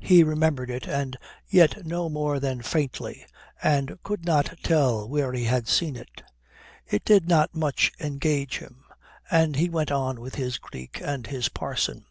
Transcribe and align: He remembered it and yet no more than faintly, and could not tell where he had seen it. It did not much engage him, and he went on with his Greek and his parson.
He 0.00 0.24
remembered 0.24 0.68
it 0.68 0.88
and 0.88 1.16
yet 1.46 1.86
no 1.86 2.08
more 2.08 2.40
than 2.40 2.60
faintly, 2.60 3.24
and 3.62 4.02
could 4.02 4.24
not 4.24 4.58
tell 4.64 5.08
where 5.08 5.32
he 5.32 5.44
had 5.44 5.68
seen 5.68 5.94
it. 5.94 6.22
It 6.88 7.04
did 7.04 7.28
not 7.28 7.54
much 7.54 7.92
engage 8.00 8.58
him, 8.58 8.82
and 9.30 9.54
he 9.54 9.68
went 9.70 9.92
on 9.92 10.20
with 10.20 10.34
his 10.34 10.58
Greek 10.58 11.00
and 11.00 11.24
his 11.28 11.48
parson. 11.48 12.06